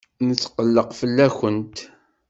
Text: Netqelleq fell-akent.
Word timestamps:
Netqelleq 0.27 0.89
fell-akent. 0.99 1.75